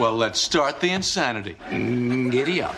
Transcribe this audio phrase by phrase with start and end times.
[0.00, 1.58] Well, let's start the insanity.
[1.68, 2.74] Giddy up.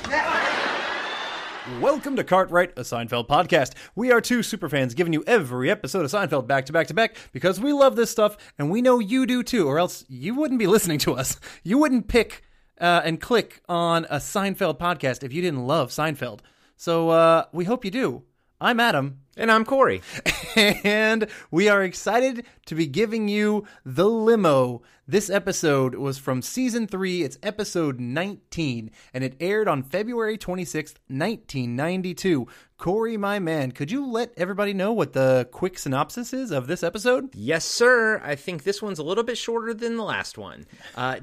[1.81, 3.75] Welcome to Cartwright, a Seinfeld podcast.
[3.95, 7.17] We are two superfans giving you every episode of Seinfeld back to back to back
[7.31, 10.59] because we love this stuff and we know you do too, or else you wouldn't
[10.59, 11.39] be listening to us.
[11.63, 12.43] You wouldn't pick
[12.81, 16.41] uh, and click on a Seinfeld podcast if you didn't love Seinfeld.
[16.77, 18.25] So uh, we hope you do.
[18.61, 19.22] I'm Adam.
[19.35, 20.03] And I'm Corey.
[20.57, 24.83] and we are excited to be giving you The Limo.
[25.09, 27.23] This episode was from season 3.
[27.23, 32.47] It's episode 19, and it aired on February 26th, 1992.
[32.77, 36.83] Corey, my man, could you let everybody know what the quick synopsis is of this
[36.83, 37.31] episode?
[37.35, 38.21] Yes, sir.
[38.23, 40.67] I think this one's a little bit shorter than the last one.
[40.95, 41.21] Uh,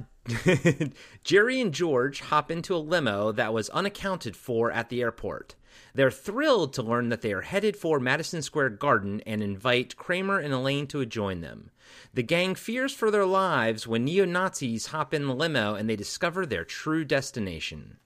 [1.24, 5.54] Jerry and George hop into a limo that was unaccounted for at the airport.
[5.94, 10.40] They're thrilled to learn that they are headed for Madison Square Garden and invite Kramer
[10.40, 11.72] and Elaine to join them.
[12.14, 15.96] The gang fears for their lives when neo Nazis hop in the limo and they
[15.96, 17.98] discover their true destination.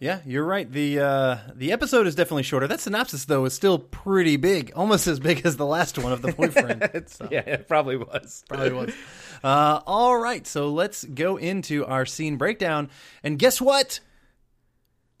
[0.00, 0.70] Yeah, you're right.
[0.70, 2.68] The uh, the episode is definitely shorter.
[2.68, 6.22] That synopsis though is still pretty big, almost as big as the last one of
[6.22, 6.88] the boyfriend.
[7.08, 8.44] So, Yeah, it probably was.
[8.48, 8.94] probably was.
[9.42, 12.90] Uh, all right, so let's go into our scene breakdown.
[13.24, 13.98] And guess what?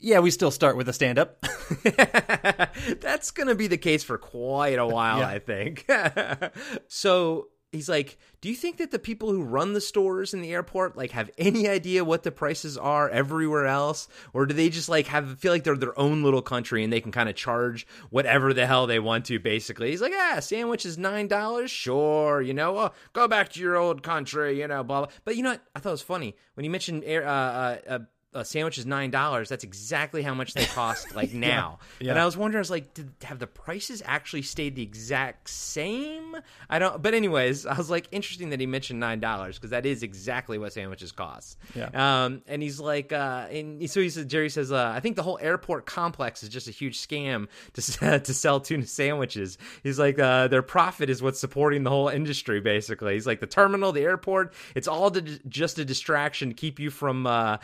[0.00, 1.44] Yeah, we still start with a stand up.
[3.00, 5.28] That's going to be the case for quite a while, Yeah.
[5.28, 5.90] I think.
[6.88, 10.52] so he's like, "Do you think that the people who run the stores in the
[10.52, 14.88] airport like have any idea what the prices are everywhere else, or do they just
[14.88, 17.86] like have feel like they're their own little country and they can kind of charge
[18.10, 22.40] whatever the hell they want to?" Basically, he's like, "Ah, sandwich is nine dollars, sure,
[22.40, 25.42] you know, oh, go back to your old country, you know, blah blah." But you
[25.42, 25.62] know what?
[25.74, 27.26] I thought it was funny when he mentioned air.
[27.26, 27.98] Uh, uh, uh,
[28.34, 29.48] a sandwich is nine dollars.
[29.48, 31.78] That's exactly how much they cost, like now.
[31.98, 32.10] Yeah.
[32.10, 35.48] And I was wondering, I was like, did have the prices actually stayed the exact
[35.48, 36.36] same?
[36.68, 37.02] I don't.
[37.02, 40.58] But anyways, I was like, interesting that he mentioned nine dollars because that is exactly
[40.58, 41.58] what sandwiches cost.
[41.74, 41.88] Yeah.
[41.94, 42.42] Um.
[42.46, 45.38] And he's like, uh, and so he said, Jerry says, uh, I think the whole
[45.40, 49.56] airport complex is just a huge scam to to sell tuna sandwiches.
[49.82, 52.60] He's like, uh, their profit is what's supporting the whole industry.
[52.60, 54.52] Basically, he's like the terminal, the airport.
[54.74, 57.58] It's all to, just a distraction to keep you from uh,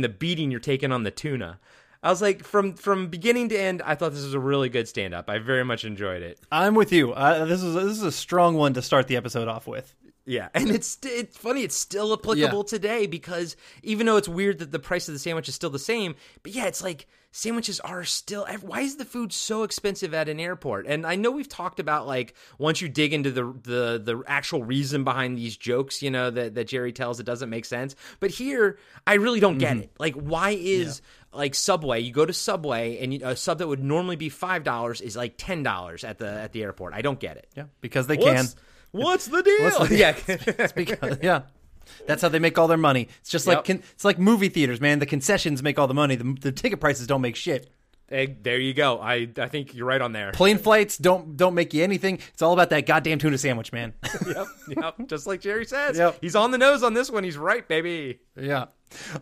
[0.00, 1.60] the beating you're taking on the tuna.
[2.02, 4.88] I was like, from from beginning to end, I thought this was a really good
[4.88, 5.30] stand up.
[5.30, 6.40] I very much enjoyed it.
[6.50, 7.12] I'm with you.
[7.12, 9.94] Uh, this is this is a strong one to start the episode off with.
[10.24, 11.62] Yeah, and it's it's funny.
[11.62, 12.64] It's still applicable Yeah.
[12.68, 15.78] today because even though it's weird that the price of the sandwich is still the
[15.80, 18.46] same, but yeah, it's like sandwiches are still.
[18.60, 20.86] Why is the food so expensive at an airport?
[20.86, 24.62] And I know we've talked about like once you dig into the the the actual
[24.62, 27.96] reason behind these jokes, you know that that Jerry tells, it doesn't make sense.
[28.20, 29.82] But here, I really don't get Mm-hmm.
[29.82, 29.90] it.
[29.98, 31.02] Like, why is
[31.32, 31.98] like Subway?
[32.00, 35.16] You go to Subway and you, a sub that would normally be five dollars is
[35.16, 36.94] like ten dollars at the at the airport.
[36.94, 37.48] I don't get it.
[37.56, 38.62] Yeah, because they What's, can.
[38.92, 39.62] What's the deal?
[39.64, 40.14] What's the- yeah.
[40.28, 41.42] It's because yeah.
[42.06, 43.08] That's how they make all their money.
[43.20, 43.64] It's just like Yep.
[43.64, 44.98] con- it's like movie theaters, man.
[45.00, 46.14] The concessions make all the money.
[46.16, 47.70] The, the ticket prices don't make shit.
[48.12, 49.00] Hey, there you go.
[49.00, 50.32] I I think you're right on there.
[50.32, 52.18] Plane flights don't don't make you anything.
[52.34, 53.94] It's all about that goddamn tuna sandwich, man.
[54.26, 54.96] yep, yep.
[55.06, 55.96] Just like Jerry says.
[55.96, 56.18] Yep.
[56.20, 57.24] He's on the nose on this one.
[57.24, 58.20] He's right, baby.
[58.38, 58.66] Yeah.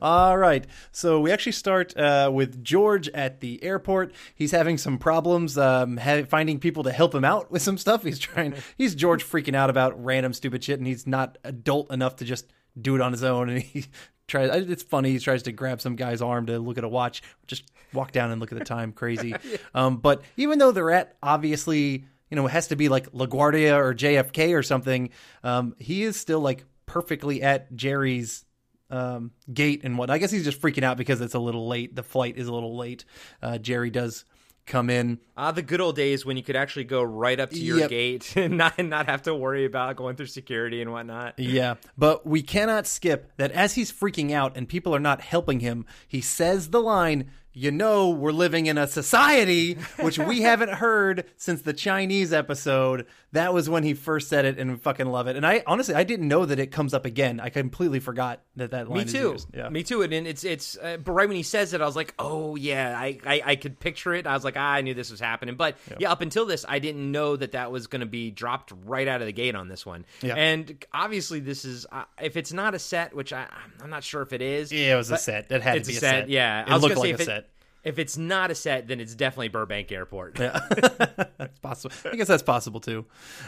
[0.03, 0.67] All right.
[0.91, 4.13] So we actually start uh, with George at the airport.
[4.35, 8.03] He's having some problems um, ha- finding people to help him out with some stuff.
[8.03, 8.55] He's trying.
[8.77, 12.47] He's George freaking out about random stupid shit, and he's not adult enough to just
[12.81, 13.51] do it on his own.
[13.51, 13.87] And he
[14.31, 14.51] tries.
[14.69, 15.11] It's funny.
[15.13, 17.23] He tries to grab some guy's arm to look at a watch.
[17.47, 18.93] Just walk down and look at the time.
[18.93, 19.35] Crazy.
[19.75, 22.05] um, but even though they're at obviously.
[22.33, 25.11] You know, it has to be like LaGuardia or JFK or something.
[25.43, 28.45] Um, he is still like perfectly at Jerry's
[28.91, 30.11] um, gate and what.
[30.11, 31.97] I guess he's just freaking out because it's a little late.
[31.97, 33.05] The flight is a little late.
[33.43, 34.25] Uh, Jerry does
[34.71, 35.19] come in.
[35.37, 37.91] Ah, the good old days when you could actually go right up to your Yep.
[37.91, 41.39] gate and not and not have to worry about going through security and whatnot.
[41.39, 45.61] Yeah, but we cannot skip that as he's freaking out and people are not helping
[45.61, 50.71] him, he says the line, you know, we're living in a society, which we haven't
[50.71, 53.07] heard since the Chinese episode.
[53.33, 55.37] That was when he first said it, and fucking love it.
[55.37, 57.41] And I honestly, I didn't know that it comes up again.
[57.41, 59.37] I completely forgot that that line Me too.
[59.55, 59.69] Yeah.
[59.69, 60.03] Me too.
[60.03, 60.77] And it's it's.
[60.77, 63.57] Uh, but right when he says it, I was like, oh yeah, I, I I
[63.57, 64.27] could picture it.
[64.27, 65.57] I was like, ah, I knew this was happening.
[65.57, 68.73] But yeah, up until this, I didn't know that that was going to be dropped
[68.85, 70.07] right out of the gate on this one.
[70.23, 70.35] Yeah.
[70.35, 73.47] And obviously, this is uh, if it's not a set, which I
[73.83, 74.73] I'm not sure if it is.
[74.73, 75.51] Yeah, it was a set.
[75.51, 76.11] It had to be a set.
[76.23, 76.29] set.
[76.31, 77.40] Yeah, It I was looked like if a set.
[77.83, 80.39] If it's not a set, then it's definitely Burbank Airport.
[80.39, 80.61] Yeah,
[81.39, 81.95] That's possible.
[82.05, 83.07] I guess that's possible too.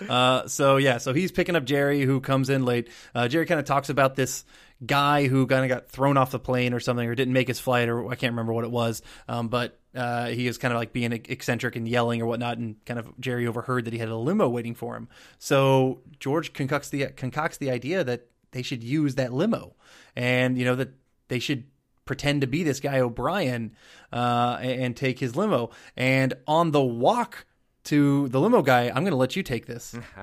[0.09, 2.89] Uh, so yeah, so he's picking up Jerry, who comes in late.
[3.15, 4.45] Uh, Jerry kind of talks about this
[4.85, 7.61] guy who kind of got thrown off the plane or something, or didn't make his
[7.61, 9.03] flight, or I can't remember what it was.
[9.29, 12.83] Um, but uh, he was kind of like being eccentric and yelling or whatnot, and
[12.87, 15.09] kind of Jerry overheard that he had a limo waiting for him.
[15.39, 19.75] So George concocts the concocts the idea that they should use that limo,
[20.17, 20.91] and you know that
[21.29, 21.65] they should
[22.05, 23.73] pretend to be this guy O'Brien
[24.13, 25.71] uh, and, take his limo.
[25.97, 27.47] And on the walk
[27.85, 29.95] to the limo guy, I'm going to let you take this.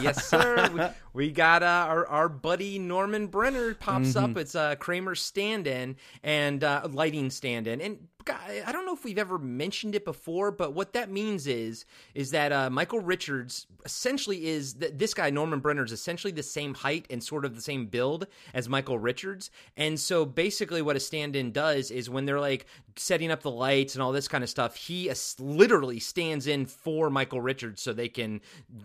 [0.00, 0.94] Yes, sir.
[1.12, 4.36] We, got uh, our our buddy Norman Brenner pops up.
[4.36, 9.38] It's uh, Kramer's stand-in and uh, lighting stand-in, and I don't know if we've ever
[9.38, 11.84] mentioned it before, but what that means is
[12.14, 16.42] is that uh, Michael Richards essentially is th- this guy Norman Brenner is essentially the
[16.42, 20.96] same height and sort of the same build as Michael Richards, and so basically what
[20.96, 22.66] a stand-in does is when they're like
[22.96, 27.10] setting up the lights and all this kind of stuff, he literally stands in for
[27.10, 28.40] Michael Richards so they can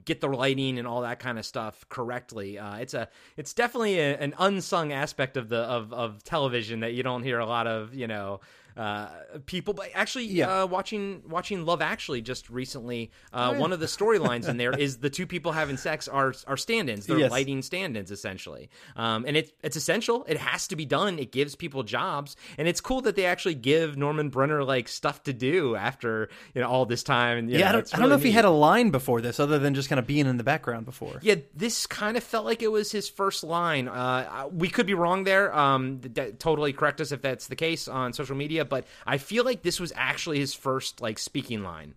[0.06, 2.57] get the lighting and all that kind of stuff correctly.
[2.57, 3.07] Uh, it's a
[3.38, 7.39] it's definitely a, an unsung aspect of the of of television that you don't hear
[7.39, 8.39] a lot of you know
[8.77, 9.07] uh,
[9.45, 9.74] people.
[9.74, 10.63] But actually, Yeah.
[10.63, 14.98] uh, watching watching Love Actually just recently, uh, one of the storylines in there is
[14.98, 17.06] the two people having sex are are stand-ins.
[17.06, 17.31] They're Yes.
[17.31, 20.25] lighting stand-ins essentially, um, and it's it's essential.
[20.27, 21.19] It has to be done.
[21.19, 25.24] It gives people jobs, and it's cool that they actually give Norman Brenner like stuff
[25.24, 27.38] to do after you know all this time.
[27.38, 28.50] And, you Yeah, know, I don't, it's I don't know really if he had a
[28.50, 31.19] line before this, other than just kind of being in the background before.
[31.22, 33.88] Yeah, this kind of felt like it was his first line.
[33.88, 35.56] Uh, we could be wrong there.
[35.56, 38.64] Um, th- totally correct us if that's the case on social media.
[38.69, 41.94] But I feel like this was actually his first like speaking line.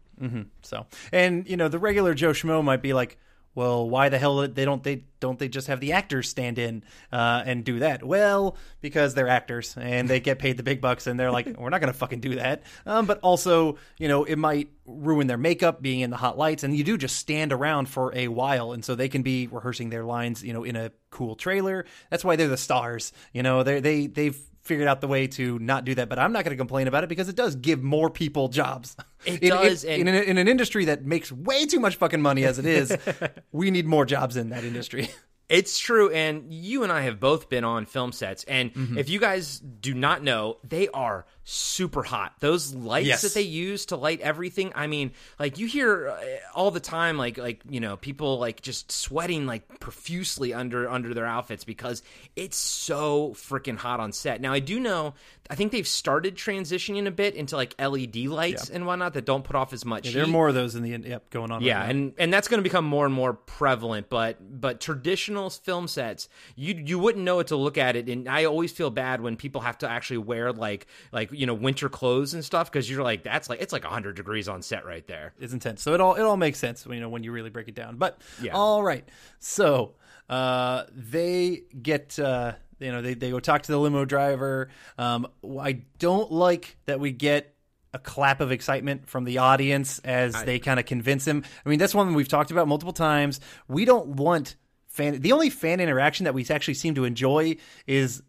[0.63, 3.19] So, and you know, the regular Joe Schmo might be like,
[3.55, 6.83] "Well, why the hell they don't they don't they just have the actors stand in
[7.13, 11.07] uh, and do that?" Well, because they're actors and they get paid the big bucks,
[11.07, 14.25] and they're like, "We're not going to fucking do that." Um, but also, you know,
[14.25, 17.53] it might ruin their makeup being in the hot lights, and you do just stand
[17.53, 20.75] around for a while, and so they can be rehearsing their lines, you know, in
[20.75, 21.85] a cool trailer.
[22.11, 23.13] That's why they're the stars.
[23.33, 24.39] You know, they they they've
[24.69, 27.03] figured out the way to not do that but i'm not going to complain about
[27.03, 30.39] it because it does give more people jobs It in, does, in, and- in, in
[30.39, 32.97] an industry that makes way too much fucking money as it is
[33.53, 35.09] we need more jobs in that industry
[35.51, 38.99] It's true, and you and I have both been on film sets, and Mm-hmm.
[38.99, 42.35] if you guys do not know, they are super hot.
[42.41, 43.23] Those lights Yes.
[43.23, 46.17] that they use to light everything, I mean, like you hear uh,
[46.55, 51.15] all the time, like like you know, people like just sweating like profusely under under
[51.15, 52.03] their outfits because
[52.37, 54.43] it's so freaking hot on set.
[54.43, 55.15] Now I do know,
[55.49, 59.43] I think they've started transitioning a bit into like LED lights and whatnot that don't
[59.43, 60.13] put off as much.
[60.13, 62.49] there are more of those in the yep going on Yeah, right and and that's
[62.49, 64.11] going to become more and more prevalent.
[64.11, 68.11] But but traditional film sets, you you wouldn't know it to look at it.
[68.11, 71.55] And I always feel bad when people have to actually wear like like you know
[71.55, 74.85] winter clothes and stuff because you're like that's like it's like hundred degrees on set
[74.85, 75.83] right there it's intense.
[75.83, 77.75] So it all it all makes sense, when you know, when you really break it
[77.75, 77.97] down.
[77.97, 78.53] But Yeah.
[78.55, 79.09] all right,
[79.39, 79.95] so
[80.29, 82.19] uh, they get.
[82.19, 84.69] Uh, you know, they, they go talk to the limo driver.
[84.99, 85.27] Um,
[85.61, 87.57] I don't like that we get
[87.93, 91.43] a clap of excitement from the audience as they kind of convince him.
[91.67, 93.41] I mean, that's one we've talked about multiple times.
[93.67, 94.55] We don't want
[94.87, 95.21] fan.
[95.21, 97.57] The only fan interaction that we actually seem to enjoy
[97.89, 98.23] is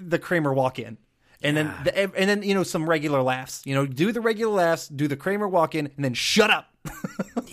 [0.00, 0.96] the Kramer walk in.
[1.42, 3.62] And then, the, and then you know some regular laughs.
[3.64, 6.68] You know, do the regular laughs, do the Kramer walk in, and then shut up.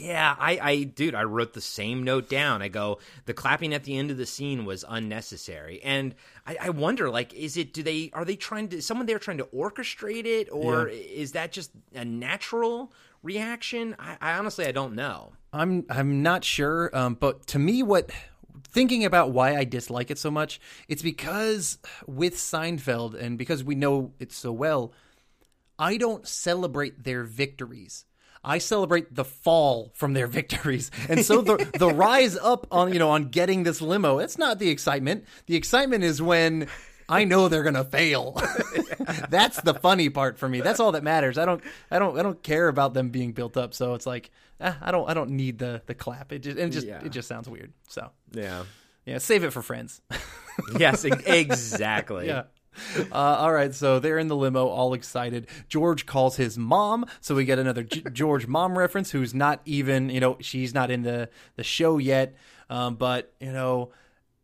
[0.05, 2.61] Yeah, I, I, dude, I wrote the same note down.
[2.61, 6.13] I go, the clapping at the end of the scene was unnecessary, and
[6.45, 7.73] I, I wonder, like, is it?
[7.73, 8.11] Do they?
[8.13, 8.81] Are they trying to?
[8.81, 13.95] Someone there trying to orchestrate it, or is that just a natural reaction?
[13.97, 15.33] I, I honestly, I don't know.
[15.51, 18.11] I'm I'm not sure, um, but to me, what
[18.69, 23.75] thinking about why I dislike it so much, it's because with Seinfeld and because we
[23.75, 24.93] know it so well,
[25.77, 28.05] I don't celebrate their victories.
[28.43, 30.91] I celebrate the fall from their victories.
[31.09, 34.59] And so the the rise up on, you know, on getting this limo, it's not
[34.59, 35.25] the excitement.
[35.47, 36.67] The excitement is when
[37.09, 38.41] I know they're going to fail.
[39.29, 40.61] That's the funny part for me.
[40.61, 41.37] That's all that matters.
[41.37, 43.73] I don't I don't I don't care about them being built up.
[43.73, 46.31] So it's like eh, I don't I don't need the the clap.
[46.31, 47.01] It just it just Yeah.
[47.03, 47.73] it just sounds weird.
[47.87, 48.63] So, Yeah.
[49.05, 50.01] yeah, save it for friends.
[50.79, 52.27] Yes, exactly.
[52.27, 52.43] Yeah.
[53.11, 55.47] Uh, all right, so they're in the limo, all excited.
[55.69, 60.09] George calls his mom, so we get another G- George mom reference, who's not even,
[60.09, 62.35] you know, she's not in the the show yet.
[62.69, 63.91] Um, but you know,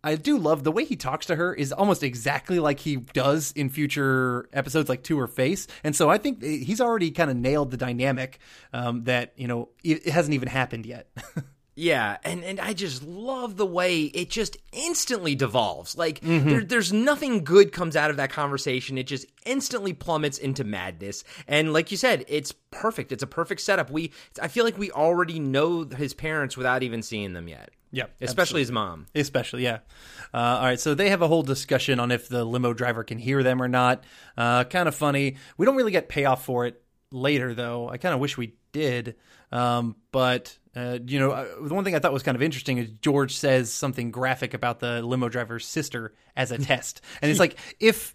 [0.04, 3.52] I do love the way he talks to her is almost exactly like he does
[3.52, 5.68] in future episodes, like to her face.
[5.84, 8.40] And so I think he's already kind of nailed the dynamic
[8.74, 11.08] um, that you know it, it hasn't even happened yet.
[11.74, 15.98] Yeah, and, and I just love the way it just instantly devolves.
[15.98, 16.50] Like Mm-hmm.
[16.50, 18.98] there, there's nothing good comes out of that conversation.
[18.98, 21.24] It just instantly plummets into madness.
[21.48, 23.12] And like you said, it's perfect.
[23.14, 23.90] It's a perfect setup.
[23.90, 24.12] We
[24.42, 27.72] I feel like we already know his parents without even seeing them yet.
[27.94, 29.08] Yep, especially his mom.
[29.16, 29.80] Especially, yeah.
[30.34, 33.18] Uh, all right, so they have a whole discussion on if the limo driver can
[33.18, 34.04] hear them or not.
[34.38, 35.36] Uh, kind of funny.
[35.58, 37.90] We don't really get payoff for it later, though.
[37.90, 39.16] I kind of wish we did.
[39.52, 42.78] Um, but, uh, you know, uh, the one thing I thought was kind of interesting
[42.78, 47.02] is George says something graphic about the limo driver's sister as a test.
[47.22, 48.14] And it's like, if.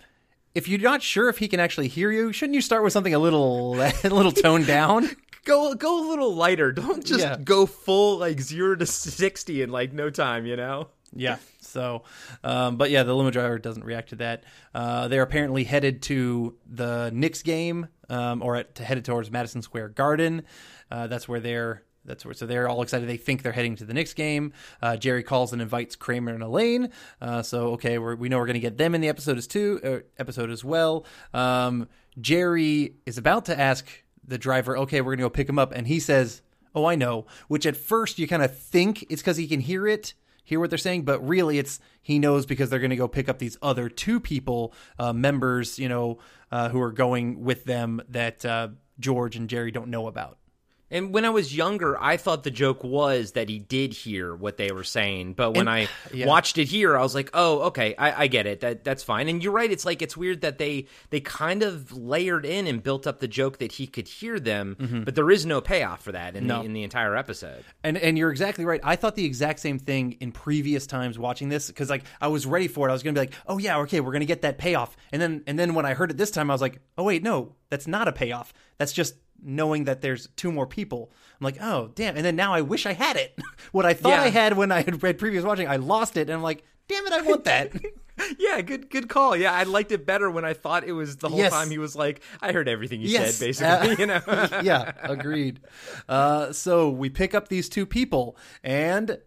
[0.55, 3.13] If you're not sure if he can actually hear you, shouldn't you start with something
[3.13, 5.07] a little, a little toned down?
[5.45, 6.73] Go go a little lighter.
[6.73, 7.37] Don't just Yeah.
[7.37, 10.47] go full like zero to sixty in like no time.
[10.47, 10.89] You know.
[11.15, 11.37] Yeah.
[11.61, 12.05] So,
[12.43, 14.45] um, but yeah, the limo driver doesn't react to that.
[14.75, 19.91] Uh, they're apparently headed to the Knicks game, um, or at, headed towards Madison Square
[19.91, 20.43] Garden.
[20.91, 21.83] Uh, that's where they're.
[22.07, 22.35] That's where.
[22.35, 23.09] So they're all excited.
[23.09, 24.53] They think they're heading to the Knicks game.
[24.81, 26.91] Uh, Jerry calls and invites Kramer and Elaine.
[27.21, 29.81] Uh, so okay, we know we're going to get them in the episode as too.
[29.85, 31.05] Uh, episode as well.
[31.35, 31.89] Um,
[32.21, 33.87] Jerry is about to ask
[34.27, 36.43] the driver, "Okay, we're going to go pick him up," and he says,
[36.75, 39.87] "Oh, I know." Which at first you kind of think it's because he can hear
[39.87, 40.15] it
[40.47, 43.29] hear what they're saying, but really it's he knows because they're going to go pick
[43.29, 46.19] up these other two people, uh, members, you know,
[46.53, 50.39] uh, who are going with them that uh, George and Jerry don't know about.
[50.91, 54.57] And when I was younger, I thought the joke was that he did hear what
[54.57, 55.35] they were saying.
[55.35, 56.27] But when I yeah.
[56.27, 58.61] watched it here, I was like, "Oh, okay, I, I get it.
[58.61, 59.71] That that's fine." And you're right.
[59.71, 63.27] It's like it's weird that they they kind of layered in and built up the
[63.29, 66.49] joke that he could hear them, but there is no payoff for that in Mm-hmm.
[66.49, 66.61] No.
[66.61, 67.65] the in the entire episode.
[67.83, 68.81] And and you're exactly right.
[68.85, 72.47] I thought the exact same thing in previous times watching this because like I was
[72.47, 72.91] ready for it.
[72.91, 74.97] I was going to be like, oh yeah, okay, we're going to get that payoff.
[75.11, 77.25] And then and then when I heard it this time, I was like, oh wait,
[77.25, 78.53] no, that's not a payoff.
[78.79, 81.11] That's just knowing that there's two more people.
[81.41, 82.17] I'm like, oh damn.
[82.17, 83.39] And then now I wish I had it.
[83.73, 84.23] what I thought Yeah.
[84.23, 87.07] I had when I had read previous watching, I lost it, and I'm like, damn
[87.07, 87.73] it, I want that.
[88.39, 89.37] Yeah, good good call.
[89.37, 91.53] Yeah, I liked it better when I thought it was the whole Yes.
[91.53, 93.35] time he was like, "I heard everything you Yes.
[93.35, 94.61] said." Basically, Uh, you know.
[94.63, 95.61] yeah, agreed.
[96.09, 99.19] Uh, so we pick up these two people, and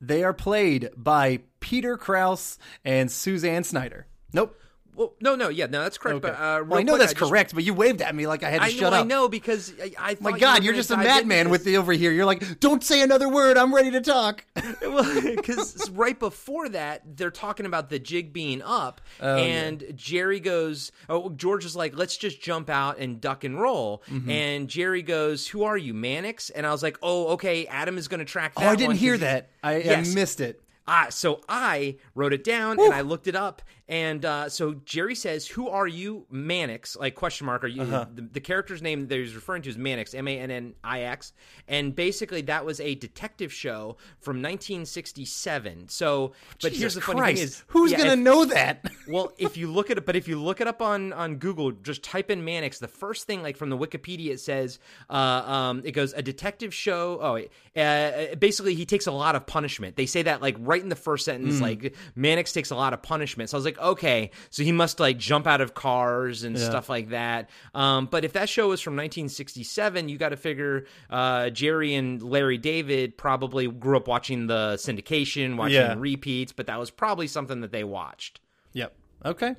[0.00, 4.08] they are played by Peter Krause and Suzanne Snyder.
[4.32, 4.58] Nope.
[4.96, 6.16] Well, no, no, yeah, no, that's correct.
[6.24, 6.28] Okay.
[6.28, 8.42] But uh, well, I know quick, that's just- correct, but you waved at me like
[8.42, 9.00] I had to I shut up.
[9.00, 11.92] I know because I, I My God, you you're just a madman with the over
[11.92, 12.12] here.
[12.12, 13.56] You're like, don't say another word.
[13.56, 14.44] I'm ready to talk.
[14.54, 20.92] because right before that they're talking about the jig being up Oh, and jerry goes
[21.08, 24.30] oh george is like let's just jump out and duck and roll Mm-hmm.
[24.30, 28.08] and jerry goes who are you mannix and i was like oh okay adam is
[28.08, 29.50] going to track that oh, I didn't hear that.
[29.62, 30.10] I, Yes.
[30.10, 30.62] I missed it.
[30.86, 35.14] Ah, so I wrote it down and I looked it up, and uh, so Jerry
[35.14, 37.64] says, "Who are you, Mannix?" Like question mark.
[37.64, 38.04] Are you Uh-huh.
[38.14, 41.00] the, the character's name that he's referring to is Mannix, M A N N I
[41.02, 41.32] X,
[41.68, 45.88] and basically that was a detective show from 1967.
[45.88, 47.36] So, but here's Jesus the funny Christ.
[47.38, 48.84] thing is, who's yeah, gonna if- know that?
[49.08, 51.72] well, if you look at it, but if you look it up on on Google,
[51.72, 52.78] just type in Mannix.
[52.78, 54.78] The first thing, like from the Wikipedia, it says,
[55.10, 57.18] uh, um, it goes a detective show.
[57.20, 59.96] Oh, uh, basically, he takes a lot of punishment.
[59.96, 63.02] They say that like right in the first sentence, like Mannix takes a lot of
[63.02, 63.50] punishment.
[63.50, 66.88] So I was like, okay, so he must like jump out of cars and stuff
[66.88, 67.50] like that.
[67.74, 72.22] Um, but if that show was from 1967, you got to figure uh, Jerry and
[72.22, 75.94] Larry David probably grew up watching the syndication, watching Yeah.
[75.98, 78.40] repeats, but that was probably something that they watched.
[78.72, 78.94] yep.
[79.24, 79.54] Okay.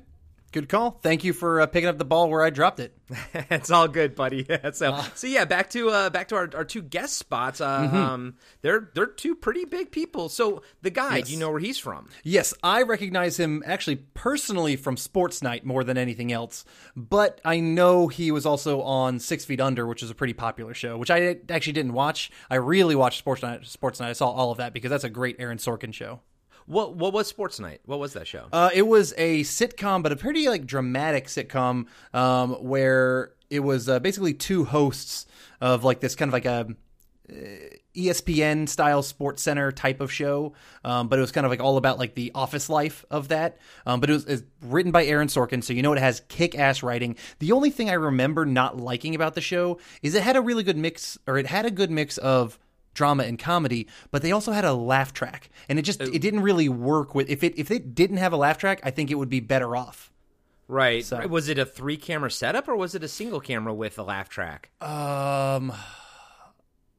[0.52, 0.92] Good call.
[1.02, 2.96] Thank you for uh, picking up the ball where I dropped it.
[3.34, 4.46] it's all good, buddy.
[4.72, 5.12] So, Ah.
[5.14, 7.60] so yeah, back to uh, back to our, our two guest spots.
[7.60, 7.96] Uh, Mm-hmm.
[7.96, 10.28] um, they're they're two pretty big people.
[10.30, 12.08] So the guy, do you know where he's from?
[12.24, 16.64] Yes, I recognize him actually personally from Sports Night more than anything else,
[16.96, 20.72] but I know he was also on Six Feet Under, which is a pretty popular
[20.74, 22.30] show, which I actually didn't watch.
[22.48, 23.66] I really watched Sports Night.
[23.66, 24.10] Sports Night.
[24.10, 26.20] I saw all of that because that's a great Aaron Sorkin show.
[26.66, 27.80] What what was Sports Night?
[27.86, 28.46] What was that show?
[28.52, 33.88] Uh, it was a sitcom, but a pretty like dramatic sitcom um, where it was
[33.88, 35.26] uh, basically two hosts
[35.60, 36.74] of like this kind of like a
[37.28, 40.52] E ESPN style Sports Center type of show,
[40.84, 43.58] um, but it was kind of like all about like the office life of that.
[43.84, 46.56] Um, but it was, it's written by Aaron Sorkin, so you know it has kick
[46.56, 47.16] ass writing.
[47.38, 50.62] The only thing I remember not liking about the show is it had a really
[50.62, 52.58] good mix, or it had a good mix of
[52.96, 56.40] drama and comedy, but they also had a laugh track, and it just it didn't
[56.40, 59.14] really work with if it if it didn't have a laugh track, I think it
[59.14, 60.10] would be better off.
[60.66, 61.04] right.
[61.04, 64.02] so- Was it a three camera setup or was it a single camera with a
[64.02, 64.70] laugh track?
[64.82, 65.72] Um,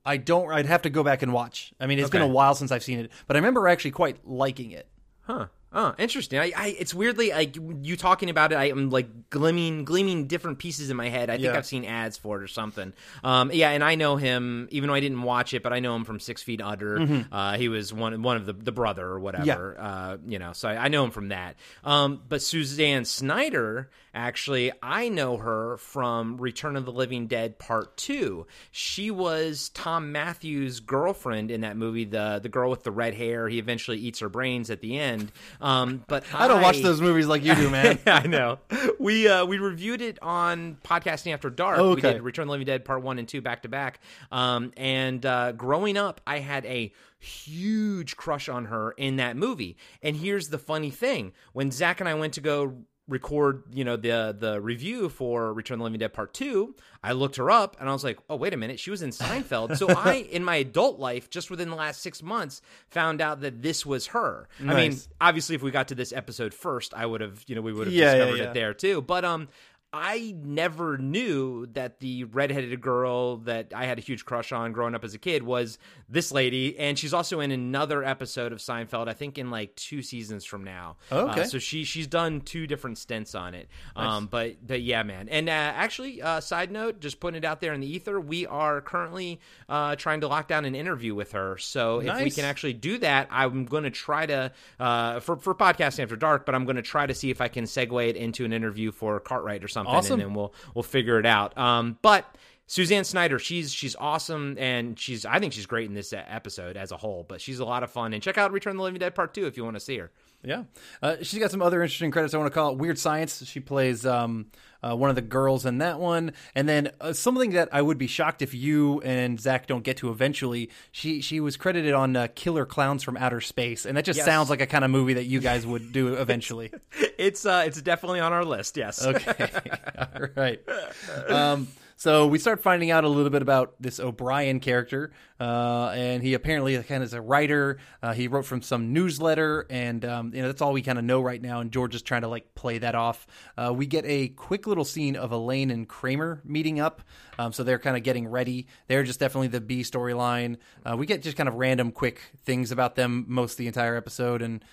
[0.05, 0.49] I don't.
[0.51, 1.73] I'd have to go back and watch.
[1.79, 4.25] I mean, it's been a while since I've seen it, but I remember actually quite
[4.25, 4.87] liking it.
[5.23, 5.47] Huh.
[5.73, 6.39] Oh, interesting.
[6.39, 8.55] I, I it's weirdly like you talking about it.
[8.55, 11.29] I am like gleaming, gleaming different pieces in my head.
[11.29, 11.57] I think Yeah.
[11.57, 12.93] I've seen ads for it or something.
[13.23, 15.93] Um, yeah, and I know him, even though I didn't watch it, but I know
[15.95, 17.25] him from Six Feet Under.
[17.31, 19.77] Uh, he was one one of the the brother or whatever.
[19.77, 21.57] Uh, you know, so I, I know him from that.
[21.83, 27.95] Um, but Suzanne Snyder, actually, I know her from Return of the Living Dead Part
[27.95, 28.47] Two.
[28.71, 33.47] She was Thom Mathews' girlfriend in that movie, the the girl with the red hair.
[33.47, 35.31] He eventually eats her brains at the end.
[35.61, 37.99] Um, but I don't watch those movies like you do, man.
[38.07, 38.59] I know.
[38.99, 41.77] We uh, we reviewed it on podcasting after dark.
[41.79, 43.99] Oh, We did Return of the Living Dead Part One and Two back to back.
[44.31, 49.77] Um, and uh, growing up, I had a huge crush on her in that movie.
[50.01, 52.73] And here's the funny thing: when Zach and I went to go
[53.07, 57.13] record, you know, the the review for Return of the Living Dead Part Two, I
[57.13, 59.77] looked her up and I was like, oh wait a minute, she was in Seinfeld.
[59.77, 63.61] so I, in my adult life, just within the last six months, found out that
[63.61, 64.47] this was her.
[64.59, 67.61] I mean, obviously, if we got to this episode first, I would have, you know,
[67.61, 68.49] we would have Yeah, yeah, discovered yeah.
[68.49, 69.01] it there too.
[69.01, 69.47] But um,
[69.93, 74.93] I never knew that the redheaded girl that I had a huge crush on growing
[74.93, 75.77] up as a kid was
[76.09, 79.07] this lady, and she's also in another episode of Seinfeld.
[79.07, 80.97] I think in like two seasons from now.
[81.09, 81.41] Okay.
[81.41, 83.69] Uh, so she she's done two different stints on it.
[83.95, 85.29] Um, but but yeah, man.
[85.29, 88.45] And uh, actually, uh, side note, just putting it out there in the ether, we
[88.45, 89.39] are currently
[89.69, 91.57] uh, trying to lock down an interview with her.
[91.57, 94.51] So if we can actually do that, I'm going to try to
[94.81, 96.45] uh, for for podcasting after dark.
[96.45, 98.91] But I'm going to try to see if I can segue it into an interview
[98.91, 100.13] for Cartwright or something, Awesome.
[100.13, 101.57] and then we'll we'll figure it out.
[101.57, 102.25] Um, but.
[102.69, 106.91] Suzanne Snyder, she's she's awesome, and she's I think she's great in this episode as
[106.91, 107.25] a whole.
[107.25, 109.33] But she's a lot of fun, and check out Return of the Living Dead Part
[109.33, 110.11] Two if you want to see her.
[110.43, 110.63] Yeah,
[111.01, 112.33] uh, she's got some other interesting credits.
[112.33, 113.43] I want to call it Weird Science.
[113.45, 114.45] She plays um,
[114.81, 117.97] uh, one of the girls in that one, and then uh, something that I would
[117.97, 120.69] be shocked if you and Zach don't get to eventually.
[120.91, 124.25] She she was credited on uh, Killer Clowns from Outer Space, and that just Yes.
[124.25, 126.71] sounds like a kind of movie that you guys would do eventually.
[127.17, 128.77] It's uh, it's definitely on our list.
[128.77, 129.03] Yes.
[129.03, 129.49] Okay.
[129.97, 130.61] All right.
[131.27, 131.67] Um,
[131.97, 136.35] so we start finding out a little bit about this O'Brien character, uh, and he
[136.35, 137.79] apparently kind of is a writer.
[138.03, 141.03] Uh, he wrote from some newsletter, and um, you know that's all we kind of
[141.03, 141.59] know right now.
[141.59, 143.25] And George is trying to like play that off.
[143.57, 147.01] Uh, we get a quick little scene of Elaine and Kramer meeting up,
[147.39, 148.67] um, so they're kind of getting ready.
[148.87, 150.57] They're just definitely the B storyline.
[150.85, 154.43] Uh, we get just kind of random, quick things about them most the entire episode,
[154.43, 154.63] and.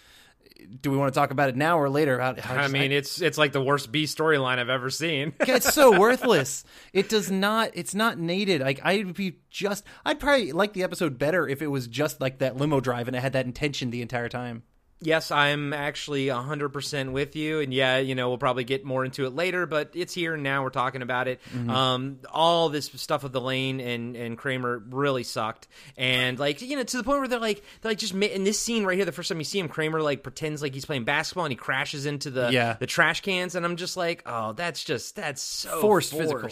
[0.80, 2.18] Do we want to talk about it now or later?
[2.20, 5.32] How, how I mean, it's it's like the worst B storyline I've ever seen.
[5.40, 6.64] It's so worthless.
[6.92, 7.70] It does not.
[7.74, 8.60] It's not needed.
[8.60, 9.84] Like I'd be just.
[10.04, 13.16] I'd probably like the episode better if it was just like that limo drive and
[13.16, 14.62] it had that intention the entire time.
[15.00, 17.60] Yes, I'm actually 100% with you.
[17.60, 20.42] And yeah, you know, we'll probably get more into it later, but it's here and
[20.42, 20.62] now.
[20.62, 21.40] We're talking about it.
[21.68, 25.68] Um, all this stuff with Elaine and, and Kramer really sucked.
[25.98, 28.58] And like, you know, to the point where they're like, they're like just in this
[28.58, 31.04] scene right here, the first time you see him, Kramer like pretends like he's playing
[31.04, 32.76] basketball and he crashes into the, Yeah.
[32.80, 33.54] the trash cans.
[33.54, 36.22] And I'm just like, oh, that's just, that's so Forced, forced.
[36.30, 36.48] physical.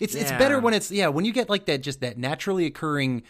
[0.00, 3.22] It's it's better when it's yeah when you get like that just that naturally occurring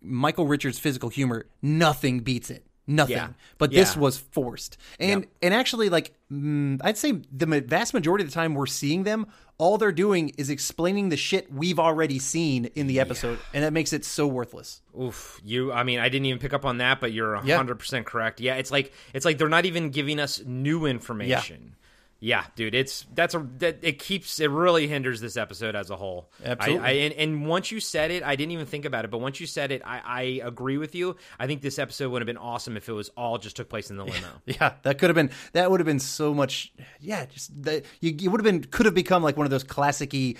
[0.00, 1.46] Michael Richards physical humor.
[1.62, 2.64] Nothing beats it.
[2.90, 3.16] Nothing.
[3.16, 3.28] Yeah.
[3.58, 4.78] But this was forced.
[4.98, 9.02] And and actually like mm, I'd say the vast majority of the time we're seeing
[9.04, 9.26] them,
[9.58, 13.72] all they're doing is explaining the shit we've already seen in the episode, and that
[13.74, 14.80] makes it so worthless.
[14.98, 15.70] Oof, you.
[15.70, 17.56] I mean, I didn't even pick up on that, but you're Yeah.
[17.56, 18.40] hundred percent correct.
[18.40, 21.74] Yeah, it's like it's like they're not even giving us new information.
[22.20, 25.96] Yeah, dude, it's that's a that it keeps it really hinders this episode as a
[25.96, 26.32] whole.
[26.44, 26.84] Absolutely.
[26.84, 29.18] I, I, and, and once you said it, I didn't even think about it, but
[29.18, 31.14] once you said it, I, I agree with you.
[31.38, 33.90] I think this episode would have been awesome if it was all just took place
[33.90, 34.26] in the limo.
[34.46, 36.72] Yeah, that could have been that would have been so much.
[36.98, 39.64] Yeah, just that you, you would have been could have become like one of those
[39.64, 40.38] classicy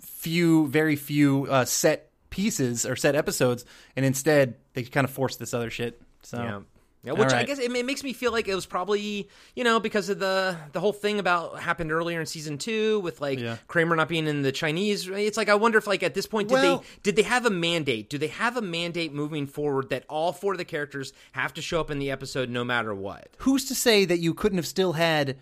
[0.00, 3.64] few, very few uh, set pieces or set episodes,
[3.96, 6.00] and instead they kind of forced this other shit.
[6.22, 6.60] So Yeah.
[7.02, 9.64] Yeah, which All I guess it, it makes me feel like it was probably you
[9.64, 13.38] know because of the the whole thing about happened earlier in season two with like
[13.38, 13.56] Yeah.
[13.68, 15.08] Kramer not being in the Chinese.
[15.08, 17.46] It's like I wonder if like at this point did Well- they did they have
[17.46, 18.10] a mandate?
[18.10, 21.62] Do they have a mandate moving forward that all four of the characters have to
[21.62, 23.28] show up in the episode no matter what?
[23.38, 25.38] who's to say that you couldn't have still had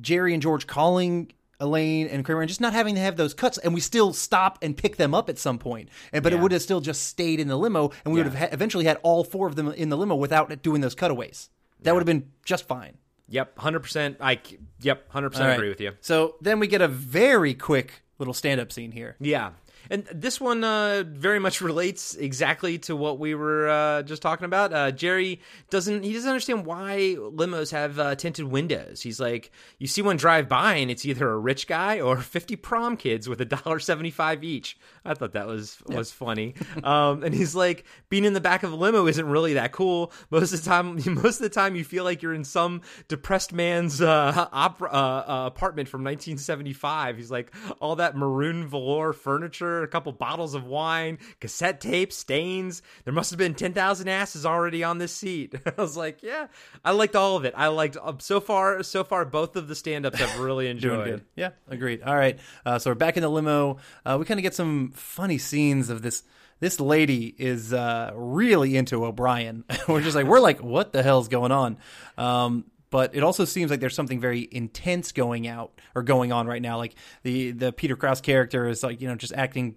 [0.00, 3.58] Jerry and George calling Elaine and Kramer and just not having to have those cuts,
[3.58, 5.88] and we still stop and pick them up at some point.
[6.12, 8.36] And but it would have still just stayed in the limo, and we would have
[8.36, 11.50] ha- eventually had all four of them in the limo without doing those cutaways.
[11.82, 12.98] That would have been just fine.
[13.28, 14.16] Yep, hundred percent.
[14.20, 14.40] I
[14.80, 15.54] yep, hundred percent right.
[15.54, 15.92] agree with you.
[16.00, 19.16] So then we get a very quick little stand-up scene here.
[19.18, 19.52] Yeah.
[19.90, 24.44] And this one uh, very much relates exactly to what we were uh, just talking
[24.44, 24.72] about.
[24.72, 29.02] Uh, Jerry doesn't he doesn't understand why limos have uh, tinted windows.
[29.02, 32.56] He's like, you see one drive by and it's either a rich guy or fifty
[32.56, 34.78] prom kids with a dollar seventy five each.
[35.04, 36.54] I thought that was was funny.
[36.84, 40.12] um, and he's like, being in the back of a limo isn't really that cool.
[40.30, 43.52] Most of the time, most of the time you feel like you're in some depressed
[43.52, 47.16] man's uh, opera uh, uh, apartment from 1975.
[47.16, 52.82] He's like all that maroon velour furniture, a couple bottles of wine, cassette tapes, stains.
[53.04, 55.54] There must have been 10,000 asses already on this seat.
[55.66, 56.48] I was like, yeah,
[56.84, 57.54] I liked all of it.
[57.56, 58.82] I liked uh, so far.
[58.82, 61.24] So far, both of the stand-ups I've really enjoyed.
[61.36, 62.02] Yeah, agreed.
[62.02, 63.78] All right, uh, so we're back in the limo.
[64.04, 66.22] Uh, we kind of get some funny scenes of this.
[66.60, 69.64] This lady is uh, really into O'Brien.
[69.88, 71.78] we're just like, we're like, what the hell's going on?
[72.18, 76.46] Um, but it also seems like there's something very intense going out or going on
[76.46, 76.76] right now.
[76.76, 79.76] Like the the Peter Krause character is like, you know, just acting,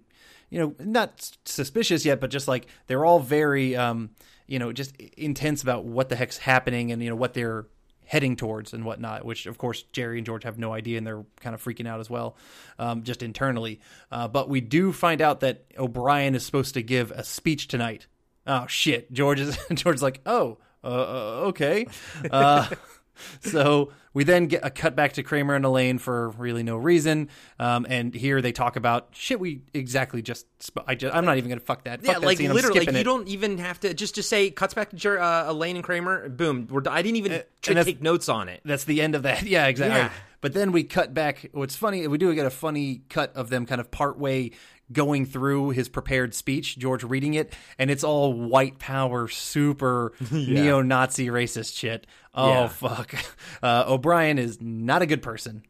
[0.50, 4.10] you know, not suspicious yet, but just like they're all very, um,
[4.46, 7.66] you know, just intense about what the heck's happening and you know what they're
[8.06, 11.24] heading towards and whatnot, which of course Jerry and George have no idea and they're
[11.40, 12.36] kind of freaking out as well,
[12.78, 13.80] um, just internally.
[14.10, 18.06] Uh, but we do find out that O'Brien is supposed to give a speech tonight.
[18.46, 19.10] Oh shit!
[19.12, 21.86] George is George's like, oh, uh, uh, okay.
[22.30, 22.68] Uh,
[23.40, 27.28] so we then get a cut back to Kramer and Elaine for really no reason,
[27.58, 29.40] um, and here they talk about shit.
[29.40, 30.46] We exactly just.
[30.62, 32.00] Sp- I just I'm not even gonna fuck that.
[32.02, 32.38] Yeah, Fuck that like.
[32.38, 33.04] Literally, like, you it.
[33.04, 36.28] don't even have to just just say cuts back to uh, Elaine and Kramer.
[36.28, 38.60] Boom, we're, I didn't even and try to that's- take notes on it.
[38.64, 39.42] that's the end of that.
[39.54, 39.98] Yeah, exactly.
[39.98, 40.10] Yeah.
[40.40, 41.48] But then we cut back.
[41.52, 44.50] What's funny, we do get a funny cut of them kind of partway
[44.92, 50.82] going through his prepared speech, George reading it, and it's all white power, super neo
[50.82, 52.06] Nazi racist shit.
[52.34, 52.68] Oh, Yeah.
[52.68, 53.14] fuck.
[53.62, 55.62] Uh, O'Brien is not a good person.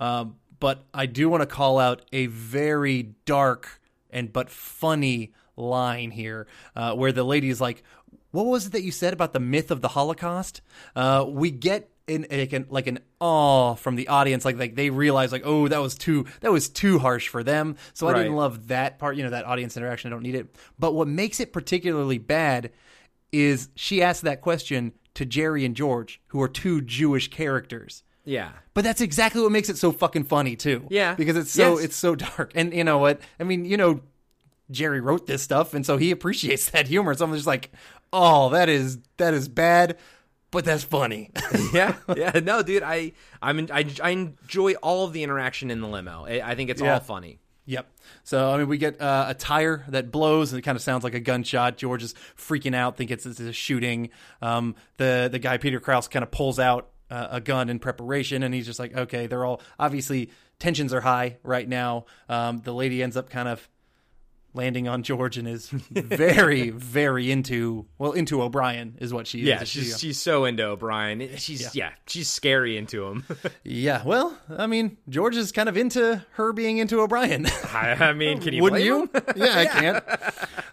[0.00, 6.10] Um, but I do want to call out a very dark and but funny line
[6.10, 7.82] here uh, where the lady is like,
[8.30, 10.62] What was it that you said about the myth of the Holocaust?
[10.94, 14.90] Uh, we get in like an, like an awe from the audience like like they
[14.90, 18.36] realize like oh that was too that was too harsh for them so i didn't
[18.36, 20.46] love that part you know that audience interaction i don't need it
[20.78, 22.70] but what makes it particularly bad
[23.32, 28.52] is she asked that question to jerry and george who are two jewish characters Yeah,
[28.74, 30.86] but that's exactly what makes it so fucking funny too.
[30.90, 31.14] Yeah.
[31.14, 31.84] because it's so Yes.
[31.84, 32.50] it's so dark.
[32.54, 33.20] And you know what?
[33.38, 34.00] I mean, you know,
[34.70, 37.14] Jerry wrote this stuff, and so he appreciates that humor.
[37.14, 37.70] So I'm just like,
[38.12, 39.96] oh, that is that is bad,
[40.50, 41.30] but that's funny.
[41.72, 42.32] yeah, yeah.
[42.42, 46.24] No, dude, I I'm I I enjoy all of the interaction in the limo.
[46.26, 46.94] I, I think it's Yeah.
[46.94, 47.38] all funny.
[47.66, 47.90] Yep.
[48.22, 51.04] So I mean, we get uh, a tire that blows, and it kind of sounds
[51.04, 51.76] like a gunshot.
[51.76, 54.10] George is freaking out, think it's, it's a shooting.
[54.40, 58.42] Um, the the guy Peter Krause kind of pulls out uh, a gun in preparation,
[58.42, 62.06] and he's just like, okay, they're all obviously tensions are high right now.
[62.28, 63.68] Um, the lady ends up kind of
[64.56, 69.46] landing on George and is very very into well into O'Brien is what she is.
[69.46, 71.36] Yeah, She- she's she's so into O'Brien.
[71.36, 73.24] She's yeah, she's scary into him.
[73.62, 74.02] yeah.
[74.04, 77.46] Well, I mean, George is kind of into her being into O'Brien.
[77.72, 79.02] I, mean, can you Wouldn't you?
[79.02, 79.10] him?
[79.36, 80.04] yeah, I can't.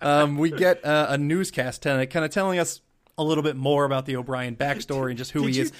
[0.01, 2.81] Um, we get uh, a newscast kind of telling us
[3.17, 5.71] a little bit more about the O'Brien backstory and just who Did he you- is.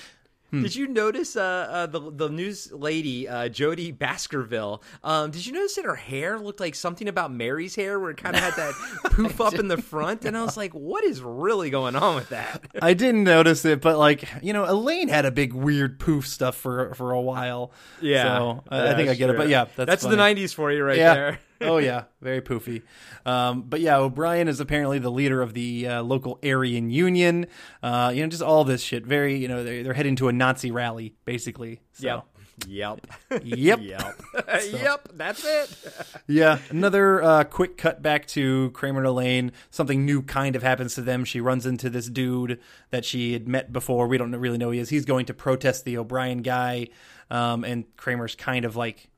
[0.61, 4.83] Did you notice uh, uh, the the news lady uh, Jody Baskerville?
[5.03, 8.17] Um, did you notice that her hair looked like something about Mary's hair, where it
[8.17, 8.73] kind of had that
[9.05, 10.25] poof up in the front?
[10.25, 13.81] And I was like, "What is really going on with that?" I didn't notice it,
[13.81, 17.71] but like you know, Elaine had a big weird poof stuff for for a while.
[18.01, 19.37] Yeah, so uh, I think I get it.
[19.37, 21.13] But yeah, that's, that's the '90s for you, right yeah.
[21.13, 21.39] there.
[21.63, 22.83] Oh yeah, very poofy.
[23.25, 27.47] Um, but yeah, O'Brien is apparently the leader of the uh, local Aryan Union.
[27.81, 29.05] Uh, you know, just all this shit.
[29.05, 31.81] Very, you know, they're, they're heading to a Nazi rally, basically.
[31.93, 32.07] So.
[32.07, 32.25] Yep.
[32.67, 33.07] Yep.
[33.31, 33.39] Yep.
[33.43, 33.79] Yep.
[34.71, 35.09] yep.
[35.13, 35.77] That's it.
[36.27, 39.51] Yeah, another uh, quick cut back to Kramer and Elaine.
[39.71, 41.25] Something new kind of happens to them.
[41.25, 42.59] She runs into this dude
[42.91, 44.07] that she had met before.
[44.07, 44.89] We don't really know who he is.
[44.89, 46.87] He's going to protest the O'Brien guy,
[47.29, 49.09] um, and Kramer's kind of like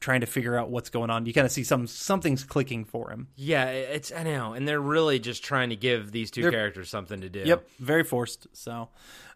[0.00, 1.26] trying to figure out what's going on.
[1.26, 3.28] You kind of see some something's clicking for him.
[3.36, 6.88] Yeah, it's I know, and they're really just trying to give these 2 They're- characters
[6.90, 7.40] something to do.
[7.40, 8.46] Yep, very forced.
[8.52, 8.88] So,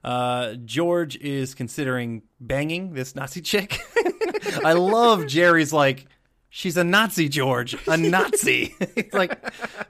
[0.04, 3.78] uh, George is considering banging this Nazi chick.
[4.64, 6.06] I love Jerry's like,
[6.50, 8.74] she's a Nazi, George, a Nazi.
[8.96, 9.38] It's like,